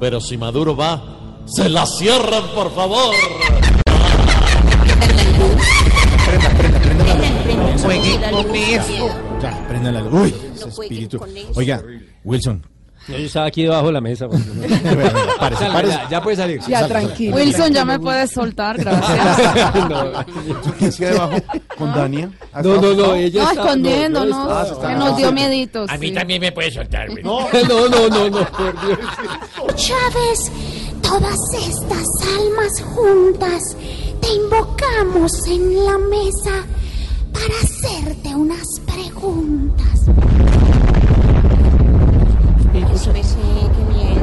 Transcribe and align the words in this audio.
Pero 0.00 0.20
si 0.20 0.36
Maduro 0.38 0.74
va, 0.76 1.02
se 1.46 1.68
la 1.68 1.84
cierran, 1.86 2.44
por 2.54 2.74
favor. 2.74 3.14
Prenda, 6.26 6.48
prenda, 6.56 6.78
prenda 6.80 7.04
la 7.04 7.14
luz. 7.14 7.42
Prenda, 7.44 7.78
Juegue 7.82 8.10
prenda 8.18 8.30
la 8.30 8.42
con 8.42 8.56
eso. 8.56 9.08
Ya, 9.42 9.68
prenda 9.68 9.92
la 9.92 10.00
luz. 10.00 10.12
Uy, 10.22 10.34
ese 10.54 10.68
espíritu. 10.68 11.20
Oiga, 11.54 11.82
Wilson. 12.24 12.66
Yo 13.08 13.16
estaba 13.16 13.46
aquí 13.46 13.62
debajo 13.62 13.86
de 13.86 13.92
la 13.94 14.00
mesa. 14.02 14.28
pues. 14.28 14.40
Párese, 15.38 15.62
Salga, 15.64 15.72
párese. 15.72 15.94
ya, 15.94 16.08
ya 16.10 16.22
puede 16.22 16.36
salir. 16.36 16.60
Ya, 16.68 16.86
tranquilo. 16.86 17.34
Wilson, 17.36 17.72
ya 17.72 17.84
me 17.84 17.98
puedes 17.98 18.30
soltar, 18.30 18.76
gracias. 18.76 19.74
no, 19.88 20.12
¿Qué 20.78 20.86
hacía 20.86 21.08
debajo 21.12 21.32
con 21.78 21.92
Dania? 21.94 22.30
no, 22.62 22.80
no, 22.80 22.92
no, 22.94 23.14
ella 23.14 23.42
No, 23.42 23.50
está- 23.50 23.62
escondiéndonos, 23.62 24.78
no, 24.78 24.80
que 24.86 24.94
nos 24.94 25.16
dio 25.16 25.32
miedito. 25.32 25.86
A 25.88 25.96
mí 25.96 26.08
sí. 26.08 26.14
también 26.14 26.40
me 26.42 26.52
puede 26.52 26.70
soltar, 26.70 27.08
güey. 27.10 27.24
No, 27.24 27.48
No, 27.66 27.88
no, 27.88 28.08
no, 28.08 28.30
no, 28.30 28.44
por 28.46 28.86
Dios. 28.86 28.98
Chávez, 29.80 30.52
todas 31.00 31.38
estas 31.54 32.06
almas 32.38 32.82
juntas 32.94 33.76
te 34.20 34.28
invocamos 34.34 35.32
en 35.46 35.86
la 35.86 35.96
mesa 35.96 36.66
para 37.32 37.54
hacerte 37.62 38.34
unas 38.34 38.66
preguntas. 38.84 40.06
Espérese, 42.74 43.36
qué 43.38 43.94
miedo. 43.94 44.20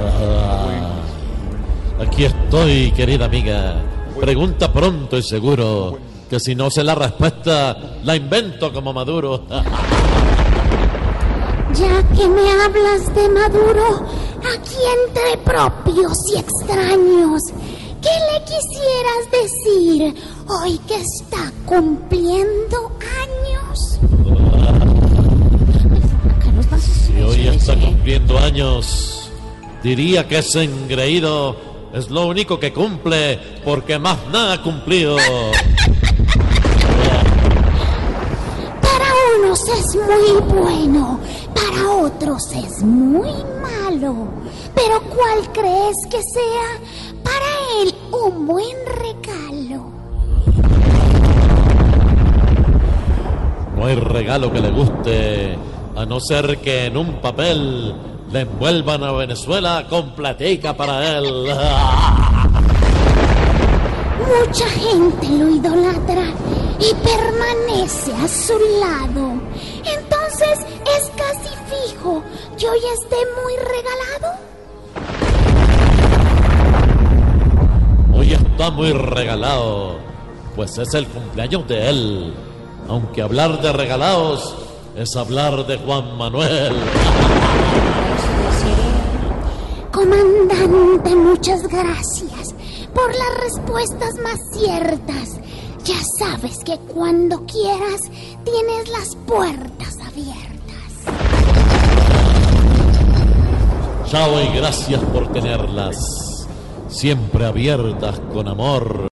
Ah, 0.00 1.02
aquí 2.00 2.26
estoy, 2.26 2.92
querida 2.92 3.24
amiga. 3.24 3.82
Pregunta 4.20 4.72
pronto 4.72 5.18
y 5.18 5.24
seguro. 5.24 5.98
Que 6.30 6.38
si 6.38 6.54
no 6.54 6.70
sé 6.70 6.84
la 6.84 6.94
respuesta, 6.94 7.76
la 8.04 8.14
invento 8.14 8.72
como 8.72 8.92
Maduro. 8.92 9.44
Ya 11.74 12.02
que 12.16 12.26
me 12.26 12.50
hablas 12.50 13.14
de 13.14 13.28
Maduro, 13.28 14.06
aquí 14.54 14.76
entre 15.06 15.36
propios 15.44 16.16
y 16.32 16.38
extraños, 16.38 17.42
¿qué 18.00 18.14
le 18.30 18.44
quisieras 18.44 19.30
decir 19.30 20.14
hoy 20.48 20.78
que 20.86 20.96
está 20.96 21.52
cumpliendo 21.66 22.92
años? 23.22 23.98
Si 26.80 27.20
hoy 27.20 27.48
está 27.48 27.74
cumpliendo 27.78 28.38
años, 28.38 29.30
diría 29.82 30.26
que 30.26 30.38
ese 30.38 30.64
engreído 30.64 31.56
es 31.92 32.10
lo 32.10 32.26
único 32.26 32.58
que 32.58 32.72
cumple, 32.72 33.38
porque 33.64 33.98
más 33.98 34.18
nada 34.30 34.54
ha 34.54 34.62
cumplido. 34.62 35.16
Para 38.82 39.06
unos 39.38 39.60
es 39.68 39.96
muy 39.96 40.40
bueno, 40.60 41.20
para 41.54 41.90
otros 41.90 42.42
es 42.52 42.82
muy 42.82 43.32
malo. 43.32 43.67
Pero 43.88 45.00
¿cuál 45.08 45.50
crees 45.54 45.96
que 46.10 46.22
sea 46.22 46.78
para 47.24 47.46
él 47.80 47.94
un 48.12 48.46
buen 48.46 48.76
regalo? 48.86 49.90
No 53.74 53.86
hay 53.86 53.94
regalo 53.94 54.52
que 54.52 54.60
le 54.60 54.70
guste, 54.70 55.56
a 55.96 56.04
no 56.04 56.20
ser 56.20 56.58
que 56.58 56.84
en 56.86 56.98
un 56.98 57.18
papel 57.22 57.94
le 58.30 58.40
envuelvan 58.40 59.04
a 59.04 59.12
Venezuela 59.12 59.86
con 59.88 60.10
platica 60.10 60.76
para 60.76 61.16
él. 61.16 61.24
Mucha 64.46 64.66
gente 64.66 65.28
lo 65.30 65.48
idolatra 65.48 66.34
y 66.78 66.94
permanece 66.94 68.12
a 68.12 68.28
su 68.28 68.52
lado. 68.80 69.40
Entonces 69.78 70.58
hoy 72.78 72.84
esté 72.94 73.16
muy 73.42 73.56
regalado. 73.56 74.38
Hoy 78.14 78.32
está 78.32 78.70
muy 78.70 78.92
regalado, 78.92 79.98
pues 80.54 80.78
es 80.78 80.94
el 80.94 81.06
cumpleaños 81.06 81.66
de 81.66 81.88
él. 81.88 82.34
Aunque 82.88 83.22
hablar 83.22 83.60
de 83.60 83.72
regalados 83.72 84.56
es 84.96 85.16
hablar 85.16 85.66
de 85.66 85.76
Juan 85.78 86.16
Manuel. 86.16 86.74
Comandante, 89.92 91.16
muchas 91.16 91.66
gracias 91.66 92.54
por 92.94 93.12
las 93.14 93.40
respuestas 93.42 94.14
más 94.22 94.38
ciertas. 94.52 95.40
Ya 95.84 95.96
sabes 96.18 96.58
que 96.64 96.78
cuando 96.94 97.44
quieras 97.46 98.02
tienes 98.44 98.88
las 98.90 99.16
puertas 99.26 99.96
abiertas. 100.06 100.57
Chao 104.10 104.40
y 104.40 104.56
gracias 104.56 105.02
por 105.12 105.30
tenerlas 105.32 106.46
siempre 106.88 107.44
abiertas 107.44 108.18
con 108.32 108.48
amor. 108.48 108.98